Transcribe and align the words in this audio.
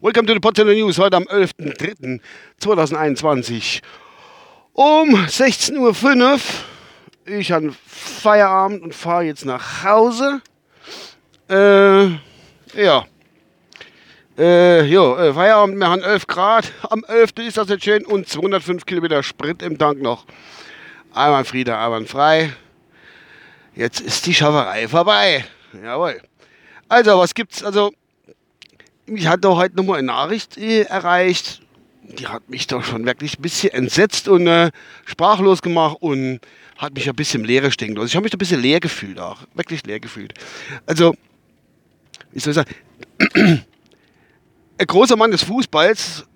Welcome 0.00 0.26
to 0.26 0.34
the 0.34 0.40
Potsdamer 0.40 0.74
News 0.74 0.98
heute 0.98 1.16
am 1.16 1.22
11.03.2021 1.24 3.80
um 4.72 5.14
16.05 5.14 6.16
Uhr. 6.16 6.40
Ich 7.26 7.52
habe 7.52 7.74
Feierabend 7.86 8.82
und 8.82 8.94
fahre 8.94 9.24
jetzt 9.24 9.44
nach 9.44 9.84
Hause. 9.84 10.40
Äh, 11.50 12.06
ja. 12.82 13.04
Äh, 14.38 14.84
jo, 14.84 15.14
äh, 15.16 15.34
Feierabend, 15.34 15.78
wir 15.78 15.88
haben 15.88 16.02
11 16.02 16.26
Grad. 16.26 16.72
Am 16.88 17.04
11. 17.06 17.32
ist 17.46 17.58
das 17.58 17.68
jetzt 17.68 17.84
schön 17.84 18.06
und 18.06 18.26
205 18.26 18.86
Kilometer 18.86 19.22
Sprit 19.22 19.60
im 19.60 19.76
Tank 19.76 20.00
noch. 20.00 20.24
Einmal 21.12 21.44
Friede, 21.44 21.76
einmal 21.76 22.06
frei. 22.06 22.50
Jetzt 23.76 24.00
ist 24.00 24.24
die 24.24 24.32
Schafferei 24.32 24.88
vorbei. 24.88 25.44
Jawohl. 25.82 26.22
Also, 26.88 27.18
was 27.18 27.34
gibt's? 27.34 27.62
Also, 27.62 27.92
mich 29.04 29.26
hat 29.26 29.44
doch 29.44 29.56
heute 29.56 29.76
nochmal 29.76 29.98
eine 29.98 30.06
Nachricht 30.06 30.56
äh, 30.56 30.84
erreicht. 30.84 31.60
Die 32.02 32.26
hat 32.26 32.48
mich 32.48 32.66
doch 32.66 32.82
schon 32.82 33.04
wirklich 33.04 33.38
ein 33.38 33.42
bisschen 33.42 33.70
entsetzt 33.74 34.28
und 34.28 34.46
äh, 34.46 34.70
sprachlos 35.04 35.60
gemacht 35.60 35.98
und 36.00 36.40
hat 36.78 36.94
mich 36.94 37.06
ein 37.06 37.14
bisschen 37.14 37.44
leer 37.44 37.70
stehen 37.70 37.94
lassen. 37.94 38.06
Ich 38.06 38.16
habe 38.16 38.24
mich 38.24 38.32
ein 38.32 38.38
bisschen 38.38 38.62
leer 38.62 38.80
gefühlt 38.80 39.18
auch. 39.18 39.40
Wirklich 39.54 39.84
leer 39.84 40.00
gefühlt. 40.00 40.32
Also, 40.86 41.14
wie 42.32 42.40
soll 42.40 42.52
ich 42.52 42.56
sagen? 42.56 43.64
ein 44.82 44.86
großer 44.86 45.16
Mann 45.16 45.30
des 45.30 45.44
Fußballs, 45.44 46.26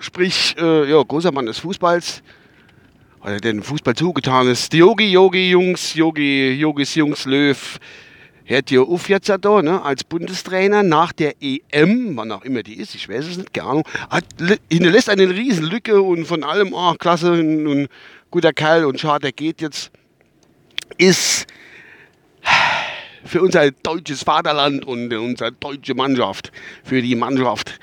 sprich, 0.00 0.56
äh, 0.58 0.90
ja, 0.90 1.00
großer 1.00 1.30
Mann 1.30 1.46
des 1.46 1.58
Fußballs, 1.58 2.24
oder 3.22 3.38
den 3.38 3.62
Fußball 3.62 3.94
zugetan 3.94 4.48
ist, 4.48 4.72
die 4.72 4.78
Yogi, 4.78 5.12
Yogi, 5.12 5.50
Jungs, 5.50 5.94
Yogi, 5.94 6.54
Yogis, 6.54 6.96
Jungs, 6.96 7.24
Löw, 7.24 7.78
hört 8.44 8.72
ja 8.72 8.80
auf 8.80 9.08
jetzt 9.08 9.28
da, 9.28 9.62
ne, 9.62 9.80
als 9.80 10.02
Bundestrainer 10.02 10.82
nach 10.82 11.12
der 11.12 11.34
EM, 11.40 12.16
wann 12.16 12.32
auch 12.32 12.42
immer 12.42 12.64
die 12.64 12.74
ist, 12.74 12.96
ich 12.96 13.08
weiß 13.08 13.26
es 13.26 13.38
nicht, 13.38 13.54
keine 13.54 13.68
Ahnung, 13.68 13.88
hat, 14.10 14.24
hinterlässt 14.68 15.08
eine 15.08 15.30
riesen 15.30 15.64
Lücke 15.64 16.02
und 16.02 16.26
von 16.26 16.42
allem, 16.42 16.74
ach, 16.74 16.98
klasse, 16.98 17.30
und 17.30 17.88
guter 18.32 18.52
Kerl 18.52 18.86
und 18.86 18.98
schade, 18.98 19.22
der 19.22 19.32
geht 19.32 19.60
jetzt, 19.60 19.92
ist 20.98 21.46
für 23.24 23.42
unser 23.42 23.70
deutsches 23.70 24.22
Vaterland 24.22 24.84
und 24.84 25.12
unsere 25.12 25.52
deutsche 25.52 25.94
Mannschaft, 25.94 26.52
für 26.84 27.00
die 27.00 27.14
Mannschaft 27.14 27.78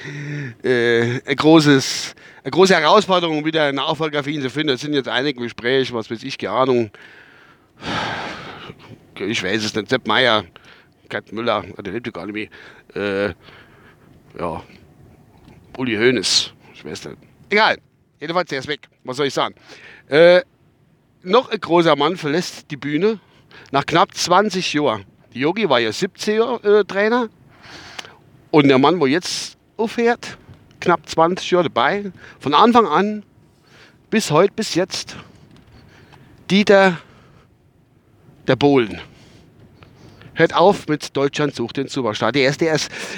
äh, 0.63 1.19
ein 1.25 1.35
großes, 1.35 2.15
eine 2.43 2.51
große 2.51 2.75
Herausforderung, 2.75 3.43
wieder 3.45 3.63
einen 3.63 3.77
Nachfolger 3.77 4.23
für 4.23 4.31
ihn 4.31 4.41
zu 4.41 4.49
finden. 4.49 4.73
Es 4.73 4.81
sind 4.81 4.93
jetzt 4.93 5.09
einige 5.09 5.41
Gespräche, 5.41 5.93
was 5.93 6.09
weiß 6.09 6.23
ich, 6.23 6.37
keine 6.37 6.53
Ahnung. 6.53 6.91
Ich 9.19 9.43
weiß 9.43 9.63
es 9.63 9.75
nicht. 9.75 9.89
Sepp 9.89 10.07
Meier, 10.07 10.45
Gerd 11.09 11.31
Müller, 11.31 11.63
der 11.77 11.93
lebt 11.93 12.13
gar 12.13 12.25
nicht 12.25 12.51
mehr. 12.95 13.29
Äh, 13.29 13.33
ja, 14.39 14.63
Uli 15.77 15.95
Hoeneß, 15.95 16.53
ich 16.73 16.85
weiß 16.85 17.05
nicht. 17.05 17.17
Egal, 17.49 17.77
jedenfalls, 18.19 18.49
der 18.49 18.59
ist 18.59 18.67
weg. 18.67 18.87
Was 19.03 19.17
soll 19.17 19.27
ich 19.27 19.33
sagen? 19.33 19.55
Äh, 20.07 20.41
noch 21.23 21.49
ein 21.49 21.59
großer 21.59 21.95
Mann 21.95 22.17
verlässt 22.17 22.71
die 22.71 22.77
Bühne 22.77 23.19
nach 23.71 23.85
knapp 23.85 24.13
20 24.13 24.73
Jahren. 24.73 25.05
Yogi 25.33 25.69
war 25.69 25.79
ja 25.79 25.89
70er 25.89 26.81
äh, 26.81 27.27
und 28.51 28.67
der 28.67 28.77
Mann, 28.77 28.99
wo 28.99 29.05
jetzt 29.05 29.57
aufhört, 29.77 30.37
knapp 30.79 31.07
20 31.07 31.51
Jahre 31.51 31.63
dabei, 31.65 32.11
von 32.39 32.53
Anfang 32.53 32.85
an 32.85 33.23
bis 34.09 34.29
heute, 34.29 34.53
bis 34.53 34.75
jetzt, 34.75 35.15
Dieter 36.49 36.97
der 38.47 38.57
Bohlen. 38.57 38.99
Hört 40.33 40.53
auf 40.53 40.87
mit 40.87 41.15
Deutschland 41.15 41.55
sucht 41.55 41.77
den 41.77 41.87
Superstar. 41.87 42.31
Der 42.31 42.49
ist 42.49 42.61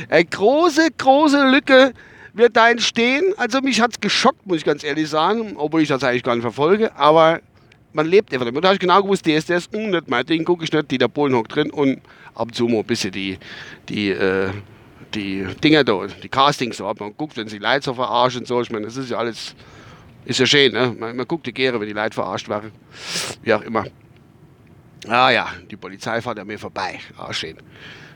eine 0.10 0.26
große, 0.26 0.90
große 0.98 1.50
Lücke 1.50 1.94
wird 2.34 2.56
da 2.56 2.70
entstehen. 2.70 3.34
Also 3.38 3.62
mich 3.62 3.82
hat 3.82 3.92
es 3.92 4.00
geschockt, 4.00 4.46
muss 4.46 4.58
ich 4.58 4.66
ganz 4.66 4.84
ehrlich 4.84 5.10
sagen, 5.10 5.56
obwohl 5.58 5.82
ich 5.82 5.88
das 5.88 6.04
eigentlich 6.04 6.24
gar 6.24 6.36
nicht 6.36 6.44
verfolge. 6.44 6.96
Aber 6.96 7.42
man 7.94 8.08
lebt 8.08 8.34
einfach 8.34 8.46
damit. 8.46 8.64
Da 8.64 8.70
habe 8.70 8.76
ich 8.76 8.80
genau 8.80 9.02
gewusst, 9.02 9.26
der 9.26 9.38
ist 9.38 9.50
mh, 9.50 9.88
nicht 9.88 10.10
mein 10.10 10.26
Ding, 10.26 10.44
gucke 10.44 10.64
ich 10.64 10.72
nicht, 10.72 10.92
die 10.92 10.98
der 10.98 11.08
Polen 11.08 11.34
hockt 11.36 11.56
drin 11.56 11.72
und 11.72 12.02
ab 12.36 12.48
und 12.48 12.56
zu 12.56 12.68
mal 12.68 12.80
ein 12.80 12.86
bisschen 12.86 13.12
die, 13.12 13.38
die, 13.90 14.10
äh, 14.10 14.50
die 15.14 15.46
Dinger 15.64 15.84
da, 15.84 16.06
die 16.22 16.30
Castings 16.30 16.78
so 16.78 16.88
ab. 16.88 17.00
Man 17.00 17.16
guckt, 17.16 17.38
wenn 17.38 17.48
sie 17.48 17.60
Leute 17.60 17.86
so 17.86 17.94
verarschen 17.94 18.42
und 18.42 18.48
so. 18.48 18.62
Ich 18.62 18.72
meine, 18.72 18.86
das 18.86 18.98
ist 18.98 19.12
ja 19.12 19.18
alles, 19.18 19.56
ist 20.26 20.40
ja 20.40 20.46
schön, 20.46 20.74
ne? 20.74 20.96
Man, 20.98 21.16
man 21.16 21.28
guckt 21.28 21.46
die 21.46 21.54
Gere, 21.54 21.80
wenn 21.80 21.88
die 21.88 21.94
Leute 21.94 22.14
verarscht 22.14 22.50
werden. 22.50 22.72
Wie 23.44 23.54
auch 23.54 23.62
immer. 23.62 23.86
Ah 25.08 25.32
ja, 25.32 25.48
die 25.70 25.76
Polizei 25.76 26.22
fährt 26.22 26.40
an 26.40 26.48
mir 26.48 26.58
vorbei. 26.58 27.00
Ah, 27.18 27.34
schön. 27.34 27.58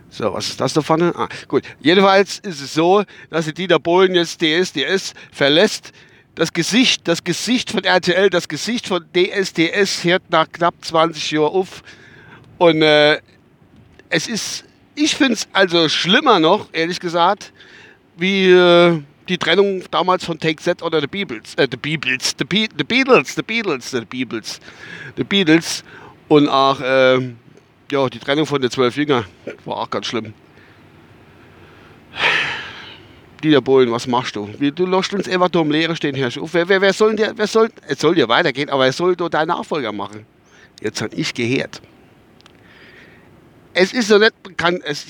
So, 0.09 0.33
was 0.33 0.47
ist 0.47 0.61
das 0.61 0.73
da 0.73 0.81
vorne? 0.81 1.13
Ah, 1.15 1.27
gut. 1.49 1.63
Jedenfalls 1.81 2.39
ist 2.39 2.61
es 2.61 2.73
so, 2.73 3.03
dass 3.29 3.45
die 3.45 3.53
Dieter 3.53 3.77
Bohlen 3.77 4.15
jetzt 4.15 4.41
DSDS 4.41 5.13
verlässt 5.31 5.91
das 6.37 6.53
Gesicht, 6.53 7.07
das 7.07 7.23
Gesicht 7.23 7.71
von 7.71 7.83
RTL, 7.83 8.29
das 8.29 8.47
Gesicht 8.47 8.87
von 8.87 9.03
DSDS 9.15 10.03
hört 10.03 10.21
nach 10.29 10.47
knapp 10.51 10.75
20 10.81 11.31
Jahren 11.31 11.51
auf. 11.51 11.81
Und 12.59 12.83
äh, 12.83 13.19
es 14.09 14.27
ist, 14.27 14.63
ich 14.93 15.15
finde 15.15 15.33
es 15.33 15.47
also 15.51 15.89
schlimmer 15.89 16.39
noch, 16.39 16.69
ehrlich 16.73 16.99
gesagt, 16.99 17.51
wie 18.17 18.51
äh, 18.51 19.01
die 19.27 19.39
Trennung 19.39 19.81
damals 19.89 20.25
von 20.25 20.39
Take 20.39 20.61
Z 20.61 20.83
oder 20.83 21.01
The 21.01 21.07
Beatles, 21.07 21.55
äh, 21.55 21.67
The 21.69 21.77
Beatles, 21.77 22.35
The, 22.37 22.45
Be 22.45 22.67
The 22.77 22.83
Beatles, 22.83 23.33
The 23.35 23.41
Beatles, 23.41 23.89
The 23.89 24.05
Beatles, 24.05 24.59
The 25.15 25.23
Beatles 25.23 25.83
und 26.27 26.49
auch 26.49 26.79
äh, 26.79 27.33
ja, 27.91 28.09
die 28.09 28.19
Trennung 28.19 28.45
von 28.45 28.61
den 28.61 28.69
zwölf 28.69 28.95
Jüngern 28.95 29.25
war 29.65 29.77
auch 29.77 29.89
ganz 29.89 30.05
schlimm. 30.05 30.35
Dieter 33.43 33.61
Bohlen, 33.61 33.91
was 33.91 34.07
machst 34.07 34.35
du? 34.35 34.47
Du 34.47 34.85
lässt 34.85 35.13
uns 35.13 35.27
einfach 35.29 35.49
da 35.49 35.61
im 35.61 35.69
Leere 35.69 35.95
stehen, 35.95 36.15
Herr 36.15 36.31
Schuff. 36.31 36.53
Wer, 36.53 36.67
wer, 36.67 36.81
wer 36.81 36.93
soll 36.93 37.15
der, 37.15 37.37
wer 37.37 37.47
soll, 37.47 37.69
es 37.87 37.99
soll 37.99 38.15
dir 38.15 38.27
weitergehen, 38.27 38.69
aber 38.69 38.85
er 38.85 38.93
soll 38.93 39.15
doch 39.15 39.29
deinen 39.29 39.49
Nachfolger 39.49 39.91
machen. 39.91 40.25
Jetzt 40.81 41.01
habe 41.01 41.15
ich 41.15 41.33
gehört. 41.33 41.81
Es 43.73 43.93
ist 43.93 44.07
so 44.07 44.17
nicht 44.17 44.41
bekannt, 44.41 44.81
es, 44.83 45.05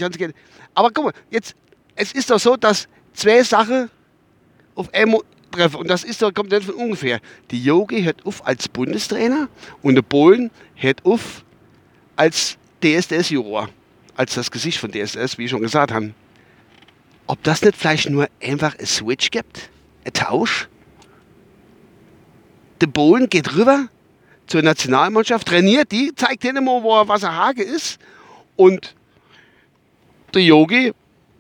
aber 0.74 0.92
guck 0.92 1.06
mal, 1.06 1.14
jetzt, 1.32 1.56
es 1.96 2.12
ist 2.12 2.30
doch 2.30 2.40
so, 2.40 2.58
dass 2.58 2.88
zwei 3.14 3.42
Sachen 3.44 3.90
auf 4.76 4.94
einmal 4.94 5.22
treffen 5.52 5.78
und 5.78 5.90
das 5.90 6.04
ist 6.04 6.22
doch, 6.22 6.34
kommt 6.34 6.52
nicht 6.52 6.66
von 6.66 6.76
ungefähr. 6.76 7.22
Die 7.50 7.64
Yogi 7.64 8.04
hört 8.04 8.26
auf 8.26 8.46
als 8.46 8.68
Bundestrainer 8.68 9.48
und 9.82 9.96
der 9.96 10.02
Bohlen 10.02 10.52
hört 10.76 11.06
auf 11.06 11.46
als 12.18 12.58
DSDS-Juror, 12.84 13.70
als 14.16 14.36
das 14.36 14.52
Gesicht 14.52 14.80
von 14.80 14.92
DSDS, 14.92 15.38
wie 15.38 15.46
ich 15.46 15.50
schon 15.52 15.62
gesagt 15.62 15.94
habe 15.94 16.14
ob 17.28 17.44
das 17.44 17.62
nicht 17.62 17.78
vielleicht 17.78 18.10
nur 18.10 18.28
einfach 18.42 18.78
ein 18.78 18.86
Switch 18.86 19.30
gibt? 19.30 19.70
Ein 20.06 20.14
Tausch? 20.14 20.68
Der 22.82 22.88
Bohlen 22.88 23.28
geht 23.30 23.56
rüber 23.56 23.88
zur 24.48 24.62
Nationalmannschaft, 24.62 25.48
trainiert 25.48 25.92
die, 25.92 26.14
zeigt 26.16 26.44
denen 26.44 26.64
mal, 26.64 26.82
wo 26.84 27.00
er 27.00 27.08
Wasserhage 27.08 27.64
ist. 27.64 28.00
Und 28.56 28.96
der 30.34 30.42
Yogi 30.42 30.94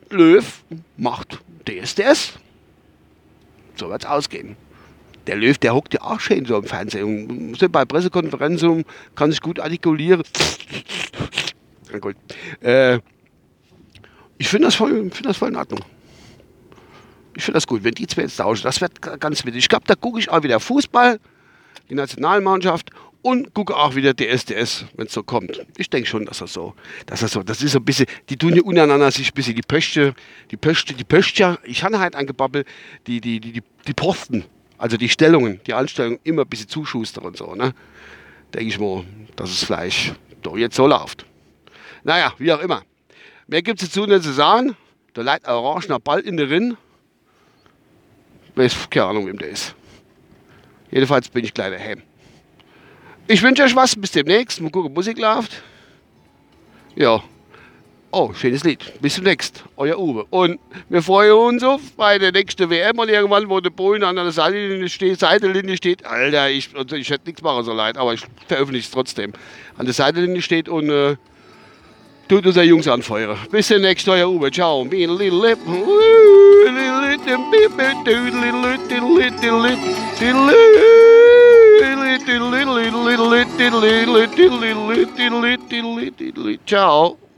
Löw 0.09 0.63
macht 0.97 1.39
DSDS. 1.67 2.33
So 3.75 3.89
wird 3.89 4.03
es 4.03 4.09
ausgehen. 4.09 4.55
Der 5.27 5.35
Löw, 5.35 5.57
der 5.57 5.75
hockt 5.75 5.93
ja 5.93 6.01
auch 6.01 6.19
schön 6.19 6.45
so 6.45 6.57
im 6.57 6.63
Fernsehen. 6.63 7.49
Und 7.51 7.71
bei 7.71 7.85
Pressekonferenzen 7.85 8.85
kann 9.15 9.31
sich 9.31 9.41
gut 9.41 9.59
artikulieren. 9.59 10.23
Na 11.91 11.99
gut. 11.99 12.15
Äh, 12.61 12.99
ich 14.37 14.47
finde 14.47 14.67
das, 14.67 14.75
voll, 14.75 15.09
find 15.11 15.25
das 15.25 15.37
voll 15.37 15.49
in 15.49 15.55
Ordnung. 15.55 15.81
Ich 17.35 17.43
finde 17.43 17.57
das 17.57 17.67
gut, 17.67 17.84
wenn 17.84 17.93
die 17.93 18.07
zwei 18.07 18.23
jetzt 18.23 18.37
tauschen. 18.37 18.63
Das 18.63 18.81
wird 18.81 19.01
ganz 19.01 19.45
witzig. 19.45 19.59
Ich 19.59 19.69
glaube, 19.69 19.85
da 19.87 19.95
gucke 19.95 20.19
ich 20.19 20.29
auch 20.29 20.41
wieder 20.41 20.59
Fußball, 20.59 21.19
die 21.89 21.95
Nationalmannschaft 21.95 22.89
und 23.22 23.53
gucke 23.53 23.75
auch 23.75 23.95
wieder 23.95 24.13
DSDS, 24.16 24.85
wenn 24.95 25.07
es 25.07 25.13
so 25.13 25.23
kommt. 25.23 25.66
Ich 25.78 25.89
denke 25.89 26.07
schon, 26.07 26.25
dass 26.25 26.39
das 26.39 26.53
so, 26.53 26.73
dass 27.05 27.19
das 27.19 27.31
so, 27.31 27.43
das 27.43 27.61
ist 27.61 27.73
so 27.73 27.79
ein 27.79 27.85
bisschen, 27.85 28.05
die 28.29 28.37
tun 28.37 28.55
ja 28.55 28.61
untereinander 28.61 29.11
sich 29.11 29.31
ein 29.31 29.34
bisschen 29.35 29.55
die 29.55 29.61
Pöchte, 29.61 30.16
die 30.49 30.57
Pöchte, 30.57 30.93
die 30.93 31.03
Pöchte, 31.03 31.59
ich 31.63 31.83
habe 31.83 31.99
halt 31.99 32.16
angebabbelt, 32.16 32.67
die, 33.05 33.22
die, 33.22 33.40
die, 33.40 33.51
die, 33.51 33.63
die 33.85 33.93
Posten, 33.93 34.45
also 34.78 34.97
die 34.97 35.09
Stellungen, 35.09 35.59
die 35.67 35.73
Anstellungen 35.73 36.19
immer 36.23 36.43
ein 36.43 36.47
bisschen 36.47 36.69
zuschustern 36.69 37.25
und 37.25 37.37
so, 37.37 37.53
ne? 37.55 37.73
Denke 38.53 38.67
ich 38.67 38.79
mal, 38.79 39.03
dass 39.35 39.49
es 39.49 39.63
vielleicht 39.63 40.16
doch 40.41 40.57
jetzt 40.57 40.75
so 40.75 40.87
läuft. 40.87 41.25
Naja, 42.03 42.33
wie 42.37 42.53
auch 42.53 42.61
immer. 42.61 42.83
Mehr 43.47 43.61
gibt 43.61 43.82
es 43.82 43.90
dazu 43.90 44.05
nicht 44.05 44.23
zu 44.23 44.34
sagen. 44.34 44.76
Da 45.14 45.22
leitet 45.22 45.47
ein 45.47 45.55
orangener 45.55 45.99
Ball 45.99 46.20
in 46.20 46.35
der 46.35 46.49
Rinn. 46.49 46.76
Weiß 48.55 48.90
keine 48.90 49.05
Ahnung, 49.05 49.28
wem 49.28 49.38
der 49.38 49.49
ist. 49.49 49.73
Jedenfalls 50.91 51.29
bin 51.29 51.46
ich 51.46 51.53
gleich 51.53 51.72
daheim. 51.72 52.02
Ich 53.28 53.41
wünsche 53.41 53.64
euch 53.64 53.76
was. 53.76 53.96
Bis 53.96 54.11
demnächst. 54.11 54.59
Mal 54.59 54.70
gucken, 54.70 54.94
Musik 54.94 55.17
läuft. 55.17 55.64
Ja. 56.96 57.23
Oh, 58.11 58.34
schönes 58.34 58.64
Lied. 58.66 58.99
Bis 59.02 59.16
demnächst. 59.16 59.64
Euer 59.78 59.97
Uwe. 59.97 60.26
Und 60.29 60.59
wir 60.90 61.02
freuen 61.02 61.34
uns 61.34 61.64
auf 61.64 61.82
bei 61.96 62.20
der 62.20 62.34
nächsten 62.34 62.70
WM 62.70 63.00
und 63.00 63.09
irgendwann, 63.09 63.50
wo 63.50 63.61
der 63.61 63.70
Bullen 63.70 64.03
an 64.03 64.17
der 64.17 64.32
Seitenlinie 64.32 64.90
steht. 64.90 65.20
Seitenlinie 65.20 65.78
steht. 65.78 66.05
Alter, 66.05 66.50
ich, 66.50 66.76
also 66.76 66.97
ich 66.97 67.09
hätte 67.09 67.28
nichts 67.28 67.41
machen 67.41 67.64
so 67.64 67.73
leid, 67.73 67.97
aber 67.97 68.14
ich 68.14 68.26
veröffentliche 68.47 68.88
es 68.88 68.91
trotzdem. 68.91 69.32
An 69.78 69.85
der 69.85 69.93
Seitenlinie 69.93 70.41
steht 70.41 70.67
und. 70.67 70.90
Äh, 70.90 71.16
tut 72.28 72.46
unser 72.46 72.64
Jungs 72.64 72.88
anfeuern. 72.88 73.38
Bis 73.52 73.68
demnächst, 73.68 74.08
euer 74.08 74.29
Uwe. 74.29 74.52
Ciao. 74.52 74.88
Ciao. 86.66 87.18